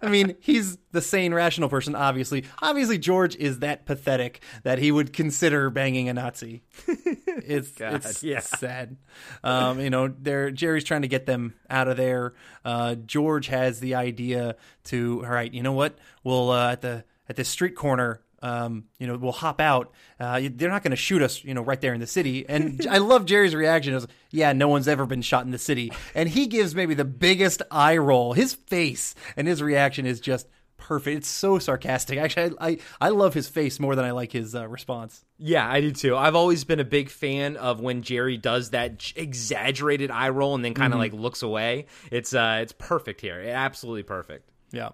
[0.02, 1.94] I mean, he's the sane, rational person.
[1.94, 6.62] Obviously, obviously, George is that pathetic that he would consider banging a Nazi.
[7.48, 8.40] It's it's yeah.
[8.40, 8.96] sad.
[9.42, 12.34] Um, you know, they're Jerry's trying to get them out of there.
[12.64, 15.52] Uh, George has the idea to all right.
[15.52, 15.98] You know what?
[16.24, 18.20] We'll uh, at the at this street corner.
[18.40, 19.92] um, you know, we'll hop out.
[20.20, 22.48] Uh, they're not going to shoot us, you know, right there in the city.
[22.48, 25.90] And I love Jerry's reaction is, yeah, no one's ever been shot in the city.
[26.14, 28.34] And he gives maybe the biggest eye roll.
[28.34, 30.46] His face and his reaction is just
[30.78, 31.18] perfect.
[31.18, 32.18] It's so sarcastic.
[32.18, 35.24] Actually, I I, I love his face more than I like his uh, response.
[35.36, 36.16] Yeah, I do too.
[36.16, 40.54] I've always been a big fan of when Jerry does that j- exaggerated eye roll
[40.54, 41.86] and then kind of like looks away.
[42.10, 43.40] It's uh, it's perfect here.
[43.46, 44.48] Absolutely perfect.
[44.72, 44.90] Yeah.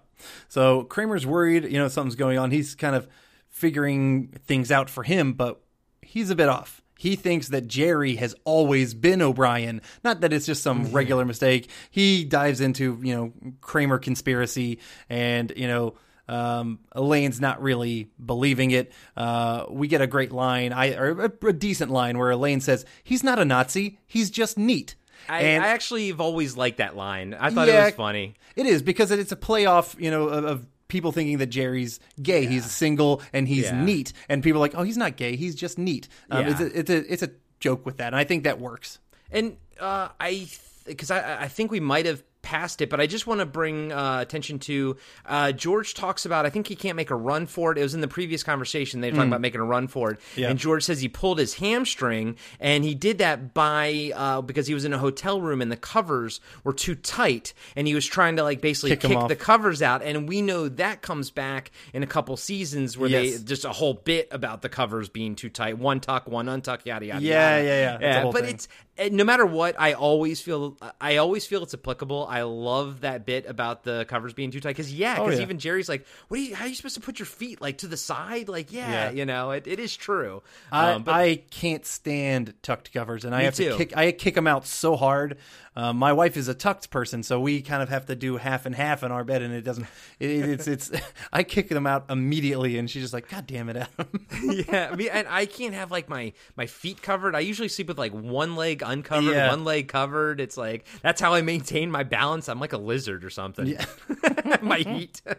[0.47, 2.51] So Kramer's worried, you know, something's going on.
[2.51, 3.07] He's kind of
[3.49, 5.61] figuring things out for him, but
[6.01, 6.81] he's a bit off.
[6.97, 11.69] He thinks that Jerry has always been O'Brien, not that it's just some regular mistake.
[11.91, 14.79] He dives into, you know, Kramer conspiracy
[15.09, 15.95] and, you know,
[16.27, 18.91] um, Elaine's not really believing it.
[19.15, 22.83] Uh, we get a great line, I or a, a decent line where Elaine says,
[23.03, 23.99] "He's not a Nazi.
[24.07, 24.95] He's just neat."
[25.29, 27.35] I, And- I actually have always liked that line.
[27.35, 28.35] I thought it was funny.
[28.55, 32.45] It is because it's a playoff, you know, of, of people thinking that Jerry's gay.
[32.45, 33.83] He's single and he's Yeah.
[33.83, 35.35] neat, and people are like, "Oh, he's not gay.
[35.35, 36.51] He's just neat." Um, Yeah.
[36.51, 38.99] It's a, it's a it's a joke with that, and I think that works.
[39.31, 40.47] And uh, I,
[40.85, 43.91] because I, I think we might have passed it, but I just want to bring
[43.91, 46.45] uh, attention to uh, George talks about.
[46.45, 47.77] I think he can't make a run for it.
[47.77, 50.19] It was in the previous conversation they were talking about making a run for it,
[50.35, 50.49] Yeah.
[50.51, 54.73] and George says he pulled his hamstring, and he did that by uh, because he
[54.73, 58.35] was in a hotel room and the covers were too tight, and he was trying
[58.37, 62.03] to like basically Kick kick the covers out, and we know that comes back in
[62.03, 63.37] a couple seasons where Yes.
[63.39, 66.85] they just a whole bit about the covers being too tight, one tuck, one untuck,
[66.85, 67.21] yada yada.
[67.25, 67.67] Yeah, yada.
[67.67, 68.21] yeah, yeah.
[68.27, 68.53] A but thing.
[68.55, 68.67] it's
[69.11, 72.25] no matter what, I always feel I always feel it's applicable.
[72.29, 75.43] I love that bit about the covers being too tight because yeah, Oh, because yeah.
[75.43, 76.55] even Jerry's like, "What are you?
[76.55, 79.11] How are you supposed to put your feet like to the side?" Like, yeah, Yeah.
[79.11, 80.43] you know, it, it is true.
[80.71, 83.71] I, Um, but I can't stand tucked covers, and I have too.
[83.71, 83.97] to kick.
[83.97, 85.37] I kick them out so hard.
[85.77, 88.65] Um, my wife is a tucked person, so we kind of have to do half
[88.65, 89.85] and half in our bed, and it doesn't.
[90.19, 90.89] It, it's it's.
[91.33, 94.25] I kick them out immediately, and she's just like, "God damn it, Adam!"
[94.69, 97.35] yeah, I mean, and I can't have like my my feet covered.
[97.35, 99.49] I usually sleep with like one leg uncovered, Yeah.
[99.49, 100.39] one leg covered.
[100.39, 102.47] It's like that's how I maintain my balance.
[102.49, 103.67] I'm like a lizard or something.
[103.67, 103.85] Yeah.
[104.61, 105.21] my heat.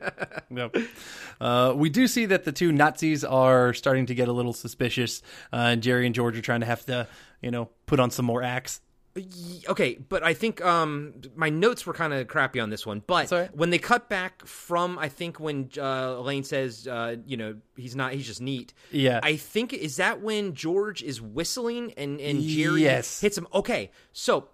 [0.49, 0.77] Yep.
[1.41, 5.23] Uh, we do see that the two Nazis are starting to get a little suspicious.
[5.53, 7.09] Uh, and Jerry and George are trying to have to,
[7.43, 8.81] you know, put on some more acts.
[9.69, 13.03] Okay, but I think um, my notes were kind of crappy on this one.
[13.07, 13.57] But right.
[13.57, 17.97] when they cut back from, I think when uh, Elaine says, uh, you know, he's
[17.97, 18.75] not, he's just neat.
[18.91, 19.21] Yeah.
[19.23, 23.21] I think is that when George is whistling and and Jerry Yes.
[23.21, 23.47] hits him.
[23.55, 24.49] Okay, so.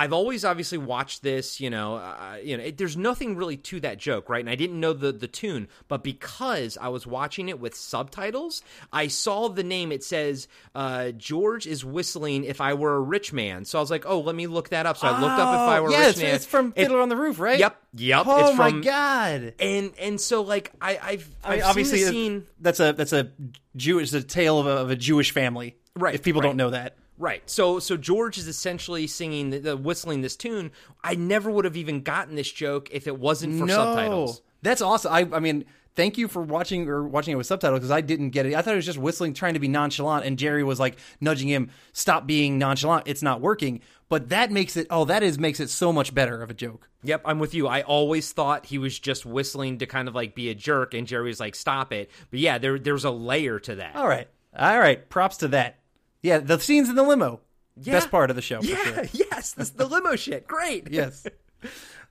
[0.00, 3.80] I've always obviously watched this, you know, uh, you know, it, there's nothing really to
[3.80, 4.40] that joke, right?
[4.40, 8.62] And I didn't know the the tune, but because I was watching it with subtitles,
[8.92, 9.92] I saw the name.
[9.92, 12.44] It says uh, George is whistling.
[12.44, 14.86] If I were a rich man, so I was like, oh, let me look that
[14.86, 14.96] up.
[14.96, 16.34] So I looked up if I were Oh, yeah, a rich it's, man.
[16.34, 17.58] it's from It- Fiddler on the Roof, right?
[17.58, 18.22] Yep, yep.
[18.26, 19.52] Oh it's from, my god!
[19.60, 22.46] And and so like I I've, I mean, I've obviously, seen the scene.
[22.58, 23.32] that's a that's a
[23.76, 26.46] Jewish, a tale of a, of a Jewish family, Right, If people right.
[26.48, 27.42] don't know that, Right.
[27.48, 30.70] So so George is essentially singing the, the whistling this tune.
[31.04, 34.42] I never would have even gotten this joke if it wasn't for no, subtitles.
[34.62, 35.12] that's awesome.
[35.12, 38.30] I, I mean, thank you for watching or watching it with subtitles because I didn't
[38.30, 38.54] get it.
[38.54, 41.48] I thought it was just whistling, trying to be nonchalant, and Jerry was like nudging
[41.48, 43.06] him, "Stop being nonchalant.
[43.06, 44.86] It's not working." But that makes it.
[44.88, 46.88] Oh, that is makes it so much better of a joke.
[47.02, 47.68] Yep, I'm with you.
[47.68, 51.06] I always thought he was just whistling to kind of like be a jerk, and
[51.06, 53.94] Jerry was like, "Stop it!" But yeah, there there's a layer to that.
[53.94, 54.28] All right,
[54.58, 55.06] all right.
[55.10, 55.79] Props to that.
[56.22, 57.40] Yeah, the scenes in the limo,
[57.80, 57.94] Yeah.
[57.94, 58.60] best part of the show.
[58.60, 59.04] For Yeah, sure.
[59.12, 60.88] yes, this, the limo shit, great.
[60.90, 61.26] yes.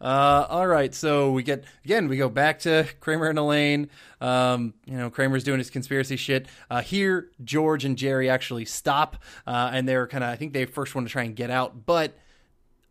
[0.02, 2.08] Uh, all right, so we get again.
[2.08, 3.90] We go back to Kramer and Elaine.
[4.22, 6.48] Um, you know, Kramer's doing his conspiracy shit.
[6.70, 10.30] Uh, here, George and Jerry actually stop, uh, and they're kind of.
[10.30, 12.18] I think they first want to try and get out, but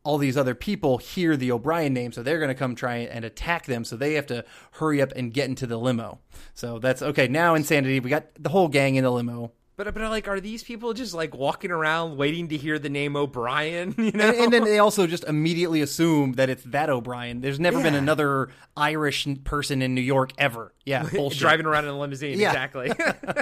[0.05, 3.25] all these other people hear the O'Brien name, so they're going to come try and
[3.25, 3.85] attack them.
[3.85, 6.19] So they have to hurry up and get into the limo.
[6.55, 7.27] So that's okay.
[7.29, 8.01] Now, insanity.
[8.01, 9.53] We got the whole gang in the limo.
[9.79, 13.14] But but like, are these people just like walking around waiting to hear the name
[13.17, 13.95] O'Brien?
[14.09, 17.43] You know, and, and then they also just immediately assume that it's that O'Brien.
[17.43, 20.73] There's never been another Irish person in New York ever.
[20.87, 21.38] Yeah, bullshit.
[21.41, 22.41] driving around in a limousine.
[22.41, 22.49] Yeah.
[22.49, 22.91] Exactly.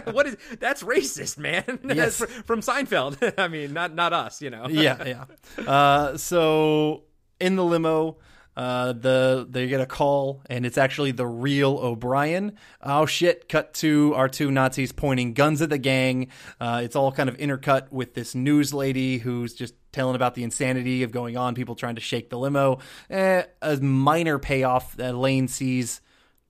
[0.12, 1.78] what is that's racist, man?
[1.84, 2.18] Yes.
[2.44, 3.38] From Seinfeld.
[3.38, 4.42] I mean, not not us.
[4.42, 4.66] You know.
[4.68, 5.24] yeah,
[5.56, 5.64] yeah.
[5.66, 7.04] Uh, so
[7.40, 8.18] in the limo,
[8.56, 12.56] uh, the they get a call, and it's actually the real O'Brien.
[12.82, 13.48] Oh shit!
[13.48, 16.28] Cut to our two Nazis pointing guns at the gang.
[16.60, 20.42] Uh, it's all kind of intercut with this news lady who's just telling about the
[20.42, 21.54] insanity of going on.
[21.54, 22.78] People trying to shake the limo.
[23.10, 24.96] Eh, a minor payoff.
[24.96, 26.00] that Lane sees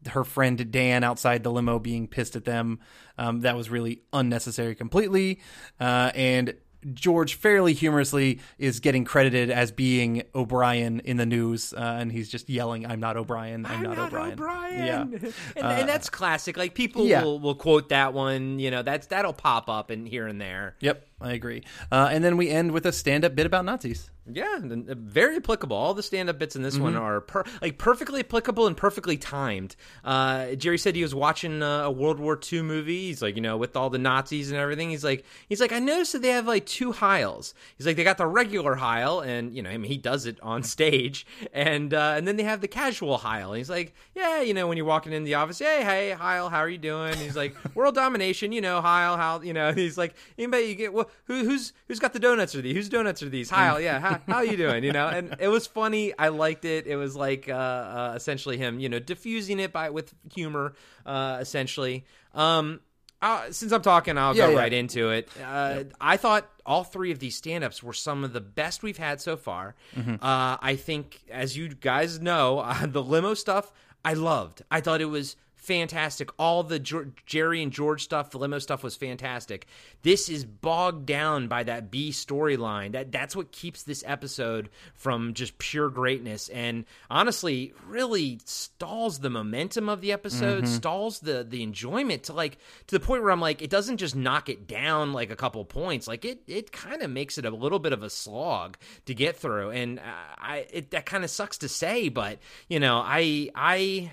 [0.09, 2.81] her friend Dan outside the limo being pissed at them.
[3.19, 5.41] Um, that was really unnecessary completely.
[5.81, 6.55] Uh, and
[6.95, 12.29] George fairly humorously is getting credited as being O'Brien in the news, uh, and he's
[12.29, 13.67] just yelling, "I'm not O'Brien.
[13.67, 16.57] I'm, not, O'Brien." Yeah, and, and that's classic.
[16.57, 17.23] Like people yeah.
[17.23, 18.59] will, will quote that one.
[18.59, 20.77] You know, that's that'll pop up and here and there.
[20.81, 21.63] Yep, I agree.
[21.91, 24.11] Uh, and then we end with a stand-up bit about Nazis.
[24.31, 25.77] Yeah, uh, very applicable.
[25.77, 26.83] All the stand-up bits in this Mm-hmm.
[26.83, 29.77] one are per- like perfectly applicable and perfectly timed.
[30.05, 33.07] Uh, Jerry said he was watching uh, a World War II movie.
[33.07, 34.91] He's like, you know, with all the Nazis and everything.
[34.91, 37.55] He's like, he's like, I noticed that they have like two Heils.
[37.79, 40.39] He's like, they got the regular Heil, and you know, I mean, he does it
[40.43, 41.25] on stage,
[41.55, 43.53] and uh, and then they have the casual Heil.
[43.53, 46.49] And he's like, yeah, you know, when you're walking in the office, hey, hey, Heil,
[46.51, 47.13] how are you doing?
[47.13, 49.73] And he's like, world domination, you know, Heil, how, you know.
[49.77, 52.75] He's like, anybody you get, well, who, who's who's got the donuts or these?
[52.75, 53.51] Whose donuts are these?
[53.51, 54.85] Heil, yeah, how, how you doing?
[54.85, 56.13] You know, and it was funny.
[56.19, 56.87] I liked it.
[56.87, 61.39] It was like uh, uh, essentially him, you know, diffusing it by with humor, uh,
[61.41, 62.05] essentially.
[62.35, 62.81] Um,
[63.23, 64.59] uh, since I'm talking, I'll Yeah, go yeah.
[64.59, 65.29] right into it.
[65.43, 69.23] Uh, I thought all three of these stand-ups were some of the best we've had
[69.23, 69.75] so far.
[69.97, 70.17] Mm-hmm.
[70.23, 73.73] Uh, I think, as you guys know, uh, the limo stuff
[74.05, 74.63] I loved.
[74.71, 75.35] I thought it was
[75.67, 76.31] fantastic.
[76.39, 79.67] All the Jer- Jerry and George stuff, the limo stuff was fantastic.
[80.03, 82.93] This is bogged down by that B storyline.
[82.93, 89.31] That that's what keeps this episode from just pure greatness and honestly really stalls the
[89.31, 93.41] momentum of the episode, stalls the the enjoyment to like to the point where I'm
[93.41, 96.07] like it doesn't just knock it down like a couple points.
[96.07, 98.77] Like it it kind of makes it a little bit of a slog
[99.07, 100.03] to get through and uh,
[100.39, 104.13] I it that kind of sucks to say, but you know, I I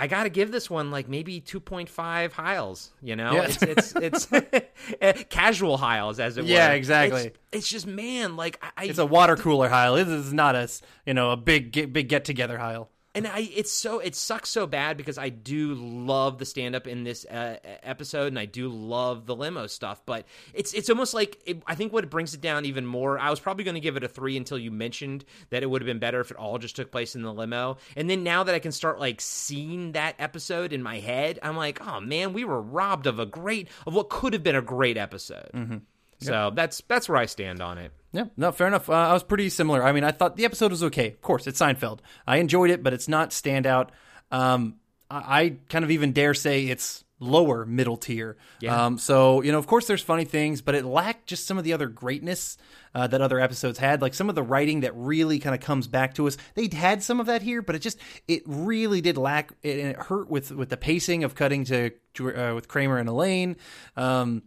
[0.00, 3.34] I got to give this one like maybe 2.5 Heils, you know?
[3.34, 3.48] Yeah.
[3.50, 4.32] It's it's it's
[5.02, 6.48] eh, casual Heils as it were.
[6.48, 7.26] Yeah, exactly.
[7.26, 9.96] It's, it's just man, like I, I It's a water cooler Heil.
[9.96, 10.70] This is not a
[11.04, 12.88] you know a big get, big get together Heil.
[13.14, 16.86] And I it's so it sucks so bad because I do love the stand up
[16.86, 21.12] in this uh, episode and I do love the limo stuff, but it's it's almost
[21.12, 23.18] like it, I think what brings it down even more.
[23.18, 25.82] I was probably going to give it a three until you mentioned that it would
[25.82, 28.44] have been better if it all just took place in the limo, and then now
[28.44, 32.32] that I can start like seeing that episode in my head, I'm like, oh man,
[32.32, 35.50] we were robbed of a great of what could have been a great episode.
[35.52, 35.78] Mm-hmm.
[36.20, 37.92] So that's that's where I stand on it.
[38.12, 38.88] Yeah, no, fair enough.
[38.88, 39.84] Uh, I was pretty similar.
[39.84, 41.08] I mean, I thought the episode was okay.
[41.08, 42.00] Of course, it's Seinfeld.
[42.26, 43.90] I enjoyed it, but it's not standout.
[44.30, 44.76] Um,
[45.10, 48.36] I, I kind of even dare say it's lower middle tier.
[48.60, 48.86] Yeah.
[48.86, 51.64] Um, so you know, of course, there's funny things, but it lacked just some of
[51.64, 52.56] the other greatness
[52.94, 54.02] uh, that other episodes had.
[54.02, 56.36] Like some of the writing that really kind of comes back to us.
[56.54, 59.52] They had some of that here, but it just it really did lack.
[59.62, 63.08] It, and it hurt with with the pacing of cutting to uh, with Kramer and
[63.08, 63.56] Elaine.
[63.96, 64.42] Um,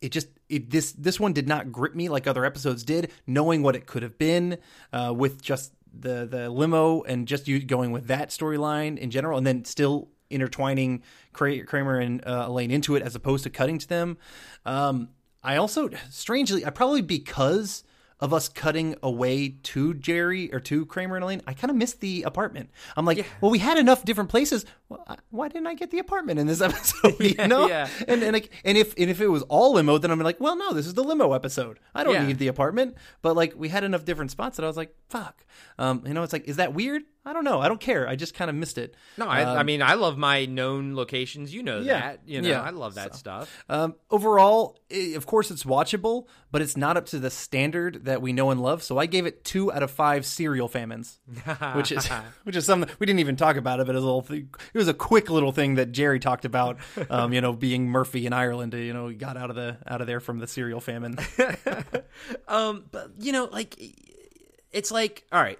[0.00, 3.62] it just it, this this one did not grip me like other episodes did, knowing
[3.62, 4.58] what it could have been
[4.92, 9.38] uh, with just the the limo and just you going with that storyline in general,
[9.38, 13.88] and then still intertwining Kramer and uh, Elaine into it as opposed to cutting to
[13.88, 14.18] them.
[14.66, 15.08] Um,
[15.42, 17.84] I also strangely, I probably because
[18.20, 22.00] of us cutting away to Jerry or to Kramer and Elaine, I kind of missed
[22.00, 22.70] the apartment.
[22.96, 24.64] I'm like, well, we had enough different places.
[24.88, 27.14] Well, I- why didn't I get the apartment in this episode?
[27.20, 27.68] you know?
[27.68, 27.88] yeah.
[28.08, 30.56] And and like, and if and if it was all limo, then I'm like, well,
[30.56, 31.78] no, this is the limo episode.
[31.94, 32.26] I don't Yeah.
[32.26, 32.96] need the apartment.
[33.22, 35.44] But like, we had enough different spots that I was like, fuck.
[35.78, 37.02] Um, you know, it's like, is that weird?
[37.24, 37.60] I don't know.
[37.60, 38.08] I don't care.
[38.08, 38.94] I just kind of missed it.
[39.18, 41.52] No, I, I mean I love my known locations.
[41.52, 42.00] You know Um, Yeah.
[42.00, 42.20] that.
[42.26, 42.62] You know Yeah.
[42.62, 43.64] I love that stuff.
[43.68, 48.22] Um, overall, i of course, it's watchable, but it's not up to the standard that
[48.22, 48.82] we know and love.
[48.82, 51.18] So I gave it two out of five cereal famines,
[51.74, 52.06] which is
[52.44, 54.48] which is something we didn't even talk about it, but it was a little thing,
[54.72, 56.78] it was a quick little thing that Jerry talked about.
[57.10, 60.00] Um, you know, being Murphy in Ireland, you know, he got out of the out
[60.00, 61.18] of there from the cereal famine.
[62.48, 63.76] Um, but you know, like
[64.72, 65.58] it's like all right.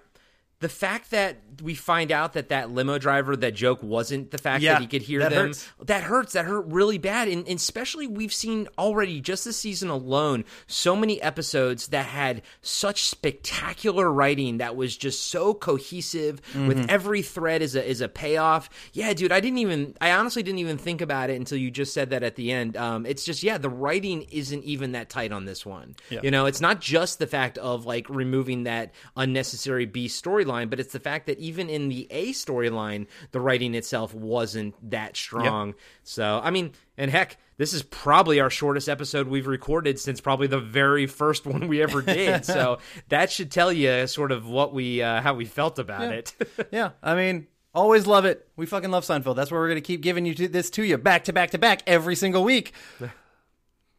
[0.61, 4.61] The fact that we find out that that limo driver, that joke wasn't the fact
[4.61, 5.47] Yeah, that he could hear that them.
[5.47, 5.67] hurts.
[5.85, 6.33] That hurts.
[6.33, 7.27] That hurt really bad.
[7.29, 12.41] And, and especially we've seen already just this season alone so many episodes that had
[12.61, 16.67] such spectacular writing that was just so cohesive Mm-hmm.
[16.67, 18.69] with every thread is a is a payoff.
[18.93, 21.93] Yeah, dude, I didn't even I honestly didn't even think about it until you just
[21.93, 22.75] said that at the end.
[22.75, 25.95] Um, it's just yeah, the writing isn't even that tight on this one.
[26.09, 30.79] You know, it's not just the fact of like removing that unnecessary B storyline, but
[30.79, 35.75] it's the fact that even in the A storyline, the writing itself wasn't that strong.
[36.03, 40.47] So, I mean, and heck, this is probably our shortest episode we've recorded since probably
[40.47, 42.45] the very first one we ever did.
[42.55, 46.33] so that should tell you sort of what we uh, how we felt about it.
[46.71, 48.47] yeah, I mean, always love it.
[48.55, 49.35] We fucking love Seinfeld.
[49.35, 51.83] That's why we're gonna keep giving you this to you back to back to back
[51.85, 52.73] every single week.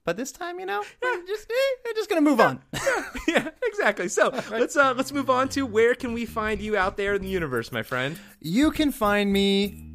[0.04, 2.60] But this time, you know, we're just eh, just gonna move on.
[3.28, 4.08] yeah, exactly.
[4.08, 7.22] So let's uh, let's move on to where can we find you out there in
[7.22, 8.18] the universe, my friend?
[8.40, 9.90] You can find me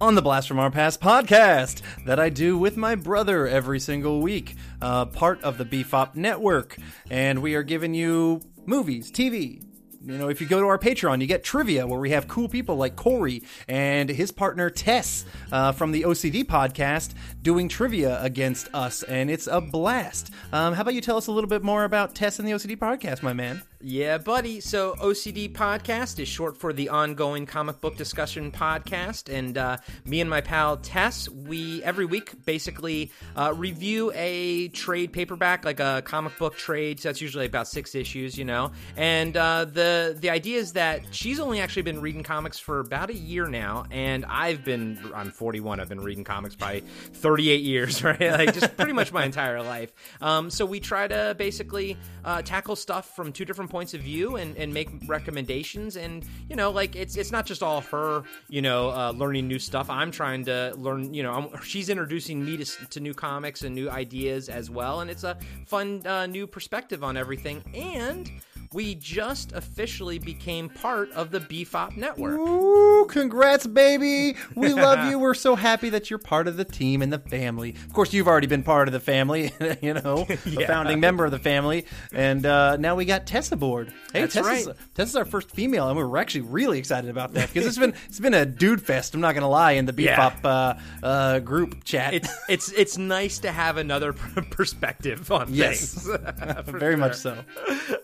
[0.00, 4.20] on the Blast from Our Past podcast that I do with my brother every single
[4.20, 6.76] week, uh, part of the BFOP network.
[7.10, 9.65] And we are giving you movies, TV,
[10.06, 12.48] you know, if you go to our Patreon, you get trivia where we have cool
[12.48, 18.72] people like Corey and his partner Tess uh, from the OCD podcast doing trivia against
[18.72, 20.32] us, and it's a blast.
[20.52, 22.76] Um, how about you tell us a little bit more about Tess and the OCD
[22.76, 23.62] podcast, my man?
[23.82, 24.60] Yeah, buddy.
[24.60, 29.32] So, OCD Podcast is short for the ongoing comic book discussion podcast.
[29.32, 35.12] And uh, me and my pal Tess, we every week basically uh, review a trade
[35.12, 37.00] paperback, like a comic book trade.
[37.00, 38.72] So that's usually about six issues, you know.
[38.96, 43.10] And uh, the the idea is that she's only actually been reading comics for about
[43.10, 45.80] a year now, and I've been I'm 41.
[45.80, 46.80] I've been reading comics by
[47.12, 48.20] 38 years, right?
[48.20, 49.92] Like just pretty much my entire life.
[50.22, 54.36] Um, so we try to basically uh, tackle stuff from two different points of view
[54.36, 55.96] and, and make recommendations.
[55.96, 59.58] And you know like it's it's not just all her you know uh, learning new
[59.58, 59.90] stuff.
[59.90, 63.74] I'm trying to learn you know I'm, she's introducing me to, to new comics and
[63.74, 65.00] new ideas as well.
[65.00, 67.62] And it's a fun uh, new perspective on everything.
[67.74, 68.30] And
[68.72, 72.38] we just officially became part of the BFOP network.
[72.38, 74.36] Ooh, congrats, baby!
[74.54, 75.18] We love you.
[75.18, 77.70] We're so happy that you're part of the team and the family.
[77.86, 79.52] Of course, you've already been part of the family,
[79.82, 80.36] you know, a
[80.66, 83.92] founding member of the family, and uh, now we got Tess aboard.
[84.12, 84.60] Hey, That's Tess right.
[84.66, 87.78] Is, Tess is our first female, and we're actually really excited about that because it's
[87.78, 89.14] been it's been a dude fest.
[89.14, 90.30] I'm not gonna lie in the Yeah.
[90.30, 90.74] BFOP uh,
[91.06, 92.14] uh, group chat.
[92.14, 95.94] It's it's it's nice to have another perspective on Yes.
[96.04, 96.18] things.
[96.66, 97.36] Very much so.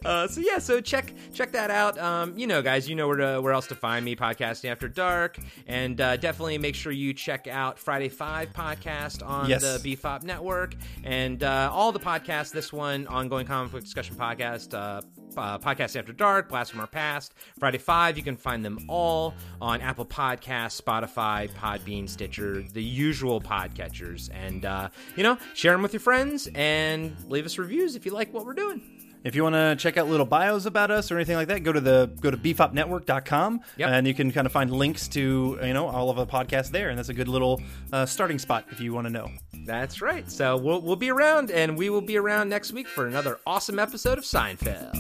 [0.05, 1.99] Uh, so yeah, so check check that out.
[1.99, 4.89] Um, you know, guys, you know where to, where else to find me, podcasting after
[4.89, 9.63] dark, and uh, definitely make sure you check out Friday Five podcast on Yes.
[9.63, 10.75] the BFOP network,
[11.05, 12.51] and uh, all the podcasts.
[12.53, 14.75] This one, ongoing comic book discussion podcast.
[14.75, 15.01] Uh,
[15.35, 19.33] uh, podcast after dark blast from our past friday five you can find them all
[19.63, 25.81] on apple Podcasts, spotify podbean stitcher the usual podcatchers and uh, you know share them
[25.81, 28.83] with your friends and leave us reviews if you like what we're doing
[29.25, 31.73] If you want to check out little bios about us or anything like that, go
[31.73, 33.89] to the go to bfopnetwork.com Yep.
[33.89, 36.89] and you can kind of find links to you know all of the podcasts there,
[36.89, 37.63] and that's a good little
[37.93, 39.31] uh, starting spot if you want to know.
[39.65, 40.29] That's right.
[40.29, 43.79] So we'll we'll be around, and we will be around next week for another awesome
[43.79, 44.91] episode of Seinfeld.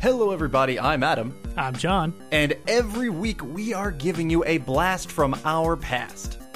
[0.00, 0.78] Hello, everybody.
[0.80, 2.14] I'm Adam, I'm John.
[2.32, 6.38] and every week we are giving you a blast from our past.